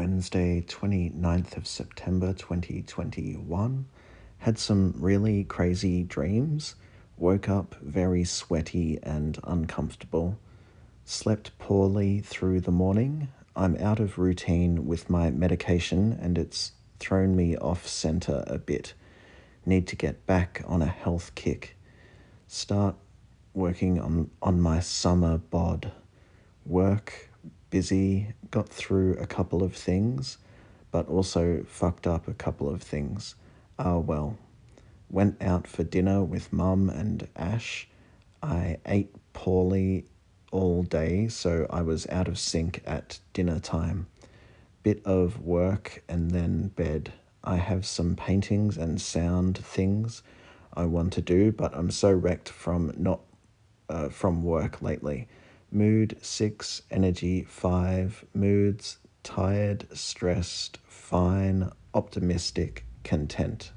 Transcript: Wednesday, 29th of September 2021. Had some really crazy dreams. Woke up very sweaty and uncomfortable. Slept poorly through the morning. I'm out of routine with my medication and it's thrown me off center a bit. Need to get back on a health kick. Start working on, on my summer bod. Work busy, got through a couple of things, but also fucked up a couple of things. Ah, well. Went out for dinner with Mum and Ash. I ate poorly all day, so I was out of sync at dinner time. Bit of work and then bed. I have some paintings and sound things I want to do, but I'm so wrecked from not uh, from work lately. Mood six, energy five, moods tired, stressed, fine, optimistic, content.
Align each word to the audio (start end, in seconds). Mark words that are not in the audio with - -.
Wednesday, 0.00 0.62
29th 0.62 1.58
of 1.58 1.66
September 1.66 2.32
2021. 2.32 3.84
Had 4.38 4.58
some 4.58 4.94
really 4.96 5.44
crazy 5.44 6.04
dreams. 6.04 6.74
Woke 7.18 7.50
up 7.50 7.74
very 7.82 8.24
sweaty 8.24 8.98
and 9.02 9.38
uncomfortable. 9.44 10.38
Slept 11.04 11.50
poorly 11.58 12.20
through 12.20 12.62
the 12.62 12.70
morning. 12.70 13.28
I'm 13.54 13.76
out 13.76 14.00
of 14.00 14.16
routine 14.16 14.86
with 14.86 15.10
my 15.10 15.30
medication 15.30 16.18
and 16.18 16.38
it's 16.38 16.72
thrown 16.98 17.36
me 17.36 17.58
off 17.58 17.86
center 17.86 18.42
a 18.46 18.56
bit. 18.56 18.94
Need 19.66 19.86
to 19.88 19.96
get 19.96 20.24
back 20.24 20.62
on 20.66 20.80
a 20.80 20.86
health 20.86 21.34
kick. 21.34 21.76
Start 22.48 22.94
working 23.52 24.00
on, 24.00 24.30
on 24.40 24.62
my 24.62 24.80
summer 24.80 25.36
bod. 25.36 25.92
Work 26.64 27.29
busy, 27.70 28.34
got 28.50 28.68
through 28.68 29.16
a 29.18 29.26
couple 29.26 29.62
of 29.62 29.74
things, 29.74 30.38
but 30.90 31.08
also 31.08 31.64
fucked 31.68 32.06
up 32.06 32.28
a 32.28 32.34
couple 32.34 32.68
of 32.68 32.82
things. 32.82 33.34
Ah, 33.78 33.98
well. 33.98 34.36
Went 35.08 35.42
out 35.42 35.66
for 35.66 35.82
dinner 35.82 36.22
with 36.22 36.52
Mum 36.52 36.88
and 36.88 37.26
Ash. 37.34 37.88
I 38.42 38.78
ate 38.86 39.14
poorly 39.32 40.04
all 40.52 40.82
day, 40.82 41.28
so 41.28 41.66
I 41.70 41.82
was 41.82 42.06
out 42.08 42.28
of 42.28 42.38
sync 42.38 42.82
at 42.86 43.18
dinner 43.32 43.58
time. 43.58 44.06
Bit 44.82 45.02
of 45.04 45.40
work 45.40 46.02
and 46.08 46.30
then 46.30 46.68
bed. 46.68 47.12
I 47.42 47.56
have 47.56 47.86
some 47.86 48.16
paintings 48.16 48.76
and 48.76 49.00
sound 49.00 49.58
things 49.58 50.22
I 50.74 50.84
want 50.84 51.12
to 51.14 51.22
do, 51.22 51.52
but 51.52 51.74
I'm 51.74 51.90
so 51.90 52.12
wrecked 52.12 52.48
from 52.48 52.92
not 52.96 53.20
uh, 53.88 54.08
from 54.08 54.42
work 54.42 54.80
lately. 54.82 55.26
Mood 55.72 56.18
six, 56.20 56.82
energy 56.90 57.44
five, 57.44 58.24
moods 58.34 58.98
tired, 59.22 59.86
stressed, 59.96 60.78
fine, 60.84 61.70
optimistic, 61.94 62.84
content. 63.04 63.72